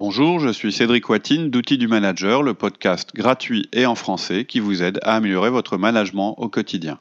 [0.00, 4.58] Bonjour, je suis Cédric Watine d'Outils du Manager, le podcast gratuit et en français qui
[4.58, 6.98] vous aide à améliorer votre management au quotidien.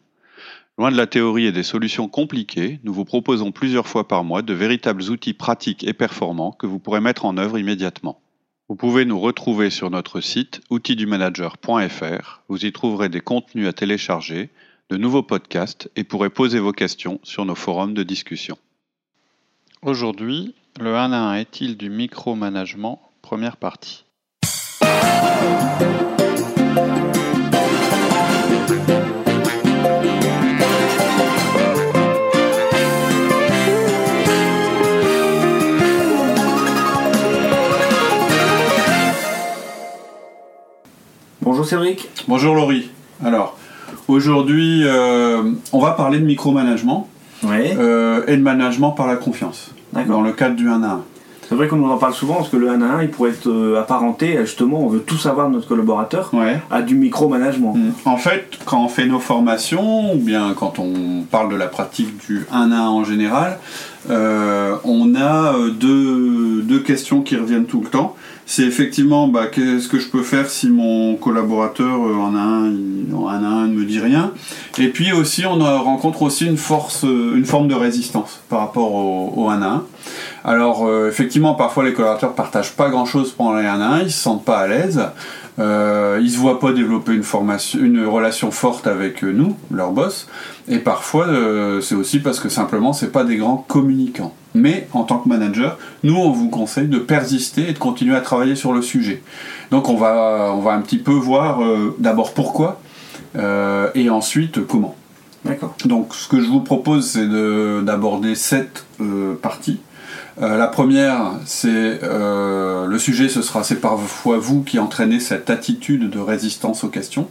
[0.78, 4.42] Loin de la théorie et des solutions compliquées, nous vous proposons plusieurs fois par mois
[4.42, 8.20] de véritables outils pratiques et performants que vous pourrez mettre en œuvre immédiatement.
[8.68, 12.42] Vous pouvez nous retrouver sur notre site outildumanager.fr.
[12.50, 14.50] Vous y trouverez des contenus à télécharger,
[14.90, 18.58] de nouveaux podcasts et pourrez poser vos questions sur nos forums de discussion.
[19.84, 23.02] Aujourd'hui, le 1 à 1 est-il du micromanagement?
[23.22, 24.06] Première partie.
[41.42, 42.10] Bonjour Cédric.
[42.28, 42.90] Bonjour Laurie.
[43.24, 43.58] Alors,
[44.08, 47.08] aujourd'hui, euh, on va parler de micromanagement
[47.44, 47.74] Ouais.
[47.78, 49.74] euh, et de management par la confiance.
[49.92, 51.04] Dans le cadre du 1 à 1.
[51.50, 53.32] C'est vrai qu'on nous en parle souvent parce que le 1 à 1 il pourrait
[53.32, 56.60] être euh, apparenté à justement, on veut tout savoir de notre collaborateur, Ouais.
[56.70, 57.76] à du micromanagement.
[58.06, 62.16] En fait, quand on fait nos formations, ou bien quand on parle de la pratique
[62.28, 63.58] du 1 à 1 en général,
[64.12, 68.16] euh, on a euh, deux, deux questions qui reviennent tout le temps.
[68.46, 72.42] C'est effectivement, bah, qu'est-ce que je peux faire si mon collaborateur euh, en 1 à
[72.42, 74.32] 1, il- en 1 à 1 ne me dit rien
[74.80, 79.34] Et puis aussi, on rencontre aussi une, force, une forme de résistance par rapport au,
[79.36, 79.84] au 1 à 1.
[80.50, 84.12] Alors, euh, effectivement, parfois les collaborateurs partagent pas grand-chose pendant les 1 à 1, ils
[84.12, 85.00] se sentent pas à l'aise.
[85.60, 89.92] Euh, ils se voient pas développer une formation, une relation forte avec euh, nous, leur
[89.92, 90.28] boss,
[90.68, 94.34] et parfois euh, c'est aussi parce que simplement c'est pas des grands communicants.
[94.56, 98.22] Mais en tant que manager, nous on vous conseille de persister et de continuer à
[98.22, 99.22] travailler sur le sujet.
[99.70, 101.60] Donc on va, on va un petit peu voir
[102.00, 102.80] d'abord pourquoi
[103.38, 104.96] et ensuite comment.
[105.46, 105.76] D'accord.
[105.86, 108.86] Donc ce que je vous propose c'est de- d'aborder sept
[109.42, 109.80] parties.
[110.42, 115.50] Euh, la première, c'est euh, le sujet, ce sera c'est parfois vous qui entraînez cette
[115.50, 117.30] attitude de résistance aux questions.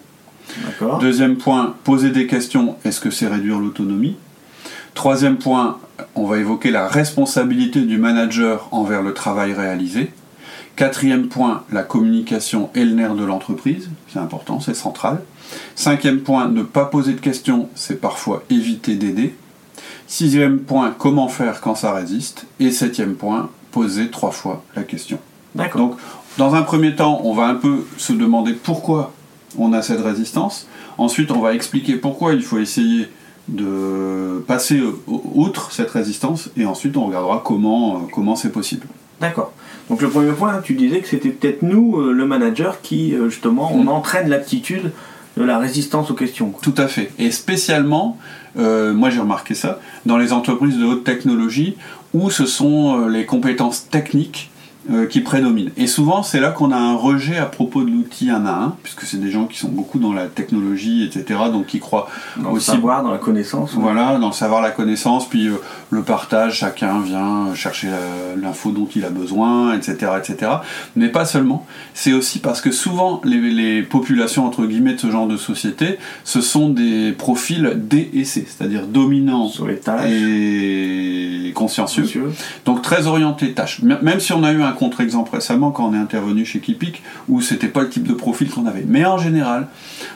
[1.00, 4.16] Deuxième point, poser des questions, est-ce que c'est réduire l'autonomie?
[4.94, 5.78] Troisième point,
[6.14, 10.10] on va évoquer la responsabilité du manager envers le travail réalisé.
[10.76, 15.20] Quatrième point, la communication est le nerf de l'entreprise, c'est important, c'est central.
[15.74, 19.34] Cinquième point, ne pas poser de questions, c'est parfois éviter d'aider.
[20.08, 22.46] Sixième point, comment faire quand ça résiste.
[22.60, 25.18] Et septième point, poser trois fois la question.
[25.54, 25.80] D'accord.
[25.82, 25.96] Donc,
[26.38, 29.12] dans un premier temps, on va un peu se demander pourquoi
[29.58, 30.66] on a cette résistance.
[30.96, 33.08] Ensuite, on va expliquer pourquoi il faut essayer
[33.48, 36.50] de passer outre cette résistance.
[36.56, 38.86] Et ensuite, on regardera comment euh, comment c'est possible.
[39.20, 39.52] D'accord.
[39.90, 43.28] Donc le premier point, tu disais que c'était peut-être nous, euh, le manager, qui euh,
[43.30, 43.88] justement, on Mm.
[43.88, 44.92] entraîne l'aptitude
[45.38, 46.52] de la résistance aux questions.
[46.60, 47.10] Tout à fait.
[47.18, 48.18] Et spécialement,
[48.58, 51.76] euh, moi j'ai remarqué ça, dans les entreprises de haute technologie
[52.12, 54.50] où ce sont euh, les compétences techniques
[54.90, 55.70] euh, qui prédominent.
[55.76, 58.76] Et souvent, c'est là qu'on a un rejet à propos de l'outil 1 à 1,
[58.82, 62.50] puisque c'est des gens qui sont beaucoup dans la technologie, etc., donc qui croient Dans
[62.50, 63.74] le Aussi- savoir, dans la connaissance.
[63.74, 63.80] ouais.
[63.82, 65.56] Voilà, dans le savoir, la connaissance, puis euh,
[65.90, 70.52] le partage, chacun vient chercher la- l'info dont il a besoin, etc., etc.
[70.96, 71.66] Mais pas seulement.
[71.94, 75.98] C'est aussi parce que souvent, les, les populations, entre guillemets, de ce genre de société,
[76.24, 80.10] ce sont des profils D et C, c'est-à-dire dominants Sur les tâches.
[80.10, 82.02] et consciencieux.
[82.02, 82.30] Monsieur.
[82.64, 83.80] Donc très orienté tâche.
[83.82, 87.02] M- Même si on a eu un contre-exemple récemment quand on est intervenu chez Kipik,
[87.28, 88.84] où c'était pas le type de profil qu'on avait.
[88.86, 89.66] Mais en général,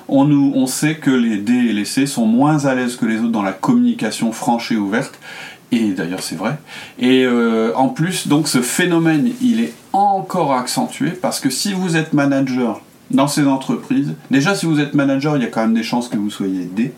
[0.09, 3.33] on, sait que les D et les C sont moins à l'aise que les autres
[3.33, 5.19] dans la communication franche et ouverte.
[5.73, 6.59] Et d'ailleurs c'est vrai.
[6.99, 11.97] Et euh, en plus, donc ce phénomène, il est encore accentué parce que si vous
[11.97, 12.81] êtes manager
[13.11, 16.09] dans ces entreprises, déjà si vous êtes manager, il y a quand même des chances
[16.09, 16.93] que vous soyez D.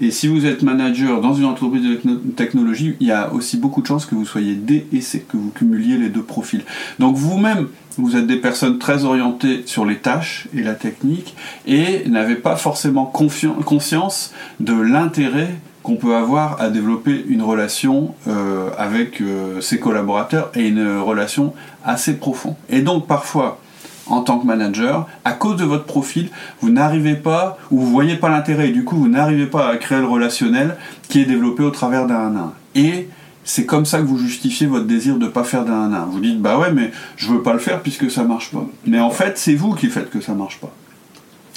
[0.00, 3.56] Et si vous êtes manager dans une entreprise de techno- technologie, il y a aussi
[3.56, 6.62] beaucoup de chances que vous soyez D et C, que vous cumuliez les deux profils.
[6.98, 12.08] Donc vous-même, vous êtes des personnes très orientées sur les tâches et la technique et
[12.08, 19.20] n'avez pas forcément conscience de l'intérêt qu'on peut avoir à développer une relation euh, avec
[19.20, 21.52] euh, ses collaborateurs et une relation
[21.84, 22.54] assez profonde.
[22.70, 23.60] Et donc parfois,
[24.06, 26.28] en tant que manager, à cause de votre profil,
[26.60, 29.76] vous n'arrivez pas, ou vous voyez pas l'intérêt, et du coup vous n'arrivez pas à
[29.76, 30.76] créer le relationnel
[31.08, 33.08] qui est développé au travers d'un 1 Et
[33.44, 36.20] c'est comme ça que vous justifiez votre désir de ne pas faire d'un 1 Vous
[36.20, 38.66] dites, bah ouais, mais je veux pas le faire puisque ça marche pas.
[38.86, 40.72] Mais en fait, c'est vous qui faites que ça marche pas.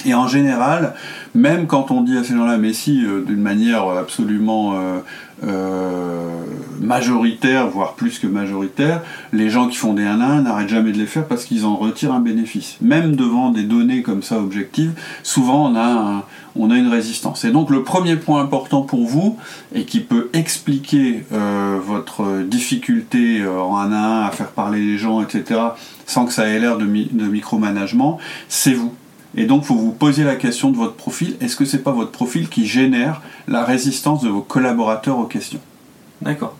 [0.08, 0.94] Et en général,
[1.34, 5.00] même quand on dit à ces gens-là, mais si, euh, d'une manière absolument euh,
[5.44, 6.30] euh,
[6.80, 9.02] majoritaire, voire plus que majoritaire,
[9.34, 11.66] les gens qui font des 1 à 1 n'arrêtent jamais de les faire parce qu'ils
[11.66, 12.78] en retirent un bénéfice.
[12.80, 16.24] Même devant des données comme ça objectives, souvent on a,
[16.56, 17.44] on a une résistance.
[17.44, 19.36] Et donc le premier point important pour vous,
[19.74, 21.22] et qui peut expliquer
[21.86, 25.60] votre difficulté en 1 à 1 à faire parler les gens, etc.,
[26.06, 28.16] sans que ça ait l'air de, de micromanagement,
[28.48, 28.94] c'est vous.
[29.36, 31.36] Et donc, faut vous poser la question de votre profil.
[31.40, 35.60] Est-ce que c'est pas votre profil qui génère la résistance de vos collaborateurs aux questions?
[36.22, 36.56] D'accord.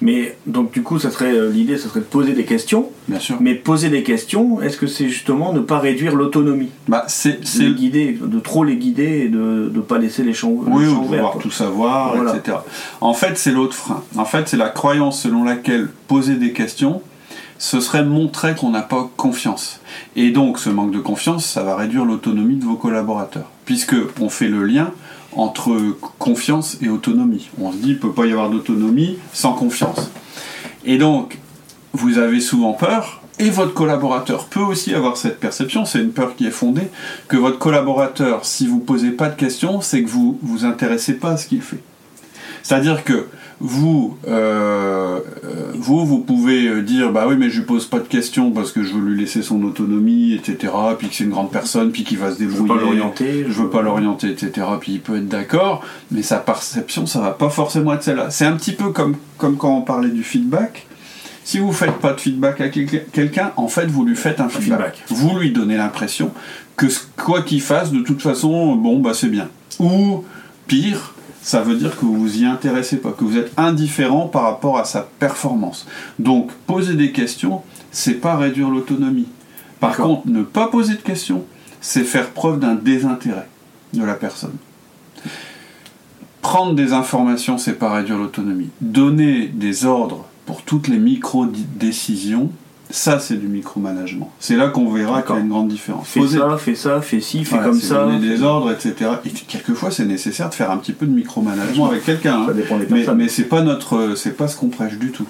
[0.00, 2.90] Mais donc du coup, ça serait euh, l'idée, ça serait de poser des questions.
[3.08, 3.36] Bien sûr.
[3.40, 6.70] Mais poser des questions, est-ce que c'est justement ne pas réduire l'autonomie?
[6.88, 10.50] Bah, c'est, les guider, de trop les guider et de ne pas laisser les champs,
[10.66, 12.36] oui, ou de vouloir tout savoir, Voilà.
[12.36, 12.58] etc.
[13.00, 14.02] En fait, c'est l'autre frein.
[14.16, 17.02] En fait, c'est la croyance selon laquelle poser des questions,
[17.58, 19.80] ce serait montrer qu'on n'a pas confiance.
[20.16, 23.50] Et donc, ce manque de confiance, ça va réduire l'autonomie de vos collaborateurs.
[23.64, 24.92] Puisque on fait le lien
[25.34, 27.48] entre confiance et autonomie.
[27.60, 30.10] On se dit, il ne peut pas y avoir d'autonomie sans confiance.
[30.84, 31.38] Et donc,
[31.92, 36.36] vous avez souvent peur, et votre collaborateur peut aussi avoir cette perception, c'est une peur
[36.36, 36.88] qui est fondée,
[37.28, 41.32] que votre collaborateur, si vous posez pas de questions, c'est que vous vous intéressez pas
[41.32, 41.82] à ce qu'il fait.
[42.62, 43.26] C'est-à-dire que
[43.64, 48.00] vous, euh, euh, vous, vous pouvez euh, dire, bah oui, mais je lui pose pas
[48.00, 51.30] de questions parce que je veux lui laisser son autonomie, etc., puis que c'est une
[51.30, 53.44] grande personne, puis qu'il va se Je débrouiller veux pas l'orienter.
[53.48, 54.66] je veux pas l'orienter, etc.
[54.80, 58.30] Puis il peut être d'accord, mais sa perception, ça va pas forcément être celle-là.
[58.30, 60.86] C'est un petit peu comme, comme quand on parlait du feedback.
[61.44, 64.48] Si vous faites pas de feedback à quel- quelqu'un, en fait, vous lui faites un
[64.48, 64.96] feedback.
[64.96, 65.04] feedback.
[65.08, 66.32] Vous lui donnez l'impression
[66.76, 66.86] que
[67.16, 69.48] quoi qu'il fasse, de toute façon, bon, bah c'est bien.
[69.78, 70.24] Ou
[70.66, 71.11] pire,
[71.42, 74.78] ça veut dire que vous vous y intéressez pas, que vous êtes indifférent par rapport
[74.78, 75.86] à sa performance.
[76.18, 79.28] Donc, poser des questions, c'est pas réduire l'autonomie.
[79.80, 81.44] Par contre, ne pas poser de questions,
[81.80, 83.48] c'est faire preuve d'un désintérêt
[83.92, 84.54] de la personne.
[86.40, 88.70] Prendre des informations, c'est pas réduire l'autonomie.
[88.80, 92.50] Donner des ordres pour toutes les micro-décisions,
[92.92, 94.30] ça c'est du micromanagement.
[94.38, 96.06] C'est là qu'on verra qu'il y a une grande différence.
[96.08, 98.04] Fais Poser- ça, fais ça, fais ci, fais voilà, comme ça.
[98.04, 98.94] donner des ordres, etc.
[99.24, 102.42] Et quelquefois c'est nécessaire de faire un petit peu de micromanagement avec quelqu'un.
[102.42, 102.44] hein.
[102.48, 103.16] Ça dépend des Mais, personnes.
[103.18, 105.26] mais c'est pas notre, c'est pas ce qu'on prêche du tout.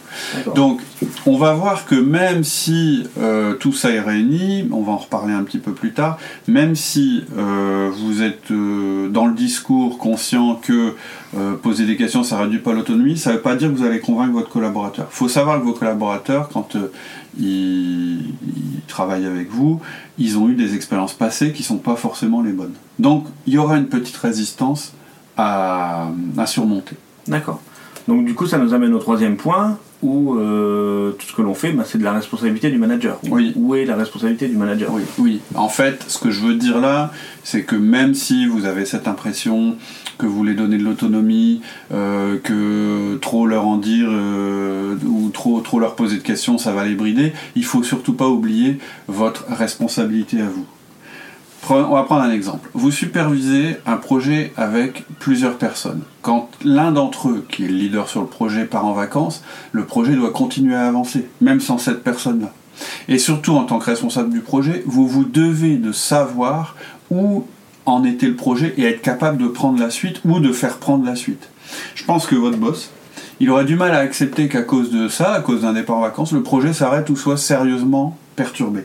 [0.54, 0.80] Donc,
[1.26, 5.32] on va voir que même si euh, tout ça est réuni, on va en reparler
[5.32, 6.18] un petit peu plus tard,
[6.48, 10.94] même si euh, vous êtes euh, dans le discours conscient que
[11.62, 14.00] poser des questions, ça réduit pas l'autonomie, ça ne veut pas dire que vous allez
[14.00, 15.06] convaincre votre collaborateur.
[15.10, 16.76] Il faut savoir que vos collaborateurs, quand
[17.38, 18.32] ils,
[18.88, 19.80] travaillent avec vous,
[20.18, 22.74] ils ont eu des expériences passées qui sont pas forcément les bonnes.
[22.98, 24.92] Donc, il y aura une petite résistance
[25.36, 26.96] à, à surmonter.
[27.26, 27.60] D'accord.
[28.08, 31.54] Donc du coup, ça nous amène au troisième point où euh, tout ce que l'on
[31.54, 33.18] fait, bah, c'est de la responsabilité du manager.
[33.24, 33.52] Où- Oui.
[33.56, 34.90] Où est la responsabilité du manager?
[34.92, 35.40] Oui, oui.
[35.54, 37.12] En fait, ce que je veux dire là,
[37.44, 39.76] c'est que même si vous avez cette impression
[40.18, 41.62] que vous voulez donner de l'autonomie,
[41.92, 46.72] euh, que trop leur en dire euh, ou trop, trop leur poser de questions, ça
[46.72, 48.78] va les brider, il faut surtout pas oublier
[49.08, 50.66] votre responsabilité à vous.
[51.70, 52.68] On va prendre un exemple.
[52.74, 56.02] Vous supervisez un projet avec plusieurs personnes.
[56.20, 59.84] Quand l'un d'entre eux, qui est le leader sur le projet, part en vacances, le
[59.84, 62.52] projet doit continuer à avancer, même sans cette personne-là.
[63.08, 66.74] Et surtout, en tant que responsable du projet, vous vous devez de savoir
[67.10, 67.46] où
[67.86, 71.04] en était le projet et être capable de prendre la suite ou de faire prendre
[71.04, 71.48] la suite.
[71.94, 72.90] Je pense que votre boss,
[73.40, 76.02] il aurait du mal à accepter qu'à cause de ça, à cause d'un départ en
[76.02, 78.84] vacances, le projet s'arrête ou soit sérieusement perturbé.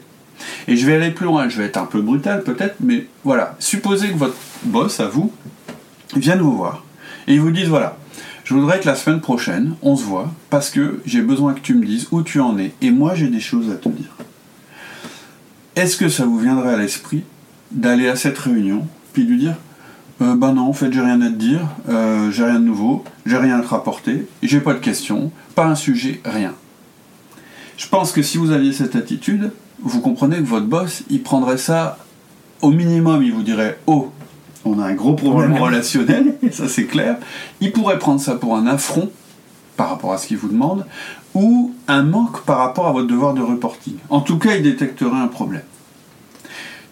[0.67, 3.55] Et je vais aller plus loin, je vais être un peu brutal peut-être, mais voilà,
[3.59, 5.31] supposez que votre boss, à vous,
[6.15, 6.83] vienne vous voir
[7.27, 7.97] et il vous dise voilà,
[8.43, 11.73] je voudrais que la semaine prochaine, on se voit parce que j'ai besoin que tu
[11.73, 14.15] me dises où tu en es et moi j'ai des choses à te dire.
[15.75, 17.23] Est-ce que ça vous viendrait à l'esprit
[17.71, 19.55] d'aller à cette réunion puis de lui dire
[20.19, 23.37] ben non, en fait, j'ai rien à te dire, euh, j'ai rien de nouveau, j'ai
[23.37, 26.55] rien à te rapporter, j'ai pas de questions, pas un sujet, rien.
[27.77, 31.57] Je pense que si vous aviez cette attitude, vous comprenez que votre boss, il prendrait
[31.57, 31.97] ça
[32.61, 34.11] au minimum, il vous dirait Oh,
[34.65, 37.17] on a un gros problème relationnel, ça c'est clair.
[37.61, 39.09] Il pourrait prendre ça pour un affront
[39.75, 40.85] par rapport à ce qu'il vous demande,
[41.35, 43.95] ou un manque par rapport à votre devoir de reporting.
[44.09, 45.61] En tout cas, il détecterait un problème.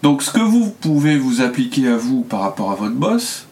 [0.02, 3.45] Donc, ce que vous pouvez vous appliquer à vous par rapport à votre boss,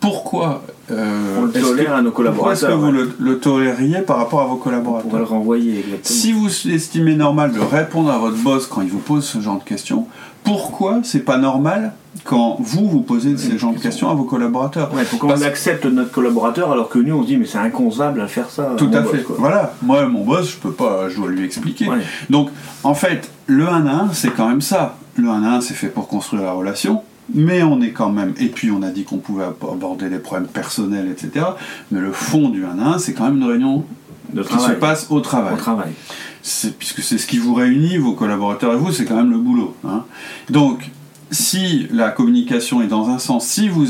[0.00, 2.78] pourquoi euh, On le est-ce que- tolère à nos pourquoi est-ce que collaborateurs.
[2.78, 6.00] vous le, le tolériez par rapport à vos On pourrait le collaborateurs renvoyer exactement.
[6.04, 9.58] Si vous estimez normal de répondre à votre boss quand il vous pose ce genre
[9.58, 10.06] de questions,
[10.42, 11.92] pourquoi c'est pas normal
[12.24, 15.44] quand vous vous posez ce genre de questions à vos collaborateurs Ouais, pourquoi Parce- on
[15.46, 18.72] accepte notre collaborateur alors que nous on se dit mais c'est inconcevable à faire ça.
[18.76, 19.22] Tout à boss, fait.
[19.22, 19.36] quoi.
[19.38, 21.88] Voilà, moi mon boss, je peux pas, je dois lui expliquer.
[21.88, 21.98] Ouais.
[22.30, 22.48] Donc,
[22.82, 24.96] en fait, le 1 à 1, c'est quand même ça.
[25.16, 27.02] Le 1 à 1, c'est fait pour construire la relation.
[27.34, 28.34] Mais on est quand même.
[28.38, 31.46] Et puis on a dit qu'on pouvait aborder les problèmes personnels, etc.
[31.90, 33.84] Mais le fond du 1 à 1, c'est quand même une réunion
[34.32, 35.54] De qui se passe au travail.
[35.54, 35.92] Au travail.
[36.78, 39.74] Puisque c'est ce qui vous réunit, vos collaborateurs et vous, c'est quand même le boulot.
[39.84, 40.04] hein.
[40.48, 40.90] Donc,
[41.30, 43.86] si la communication est dans un sens, si vous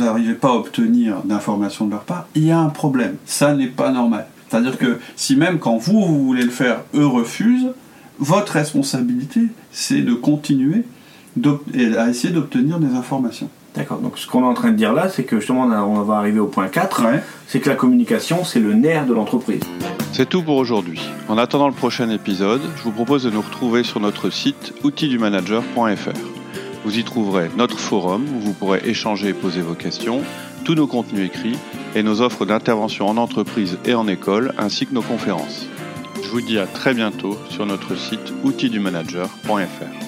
[0.00, 3.16] n'arrivez pas à obtenir d'informations de leur part, il y a un problème.
[3.24, 4.26] Ça n'est pas normal.
[4.48, 7.68] C'est-à-dire que si même quand vous, vous voulez le faire, eux refusent,
[8.18, 10.84] votre responsabilité, c'est de continuer
[11.74, 13.48] et à essayer d'obtenir des informations.
[13.74, 13.98] D'accord.
[13.98, 16.02] Donc ce qu'on est en train de dire là, c'est que justement on, a- on
[16.02, 17.22] va arriver au point 4, Ouais.
[17.46, 19.60] c'est que la communication, c'est le nerf de l'entreprise.
[20.12, 21.00] C'est tout pour aujourd'hui.
[21.28, 26.18] En attendant le prochain épisode, je vous propose de nous retrouver sur notre site outildumanager.fr.
[26.84, 30.22] Vous y trouverez notre forum où vous pourrez échanger et poser vos questions,
[30.64, 31.56] tous nos contenus écrits
[31.94, 35.66] et nos offres d'intervention en entreprise et en école, ainsi que nos conférences.
[36.22, 40.07] Je vous dis à très bientôt sur notre site outildumanager.fr.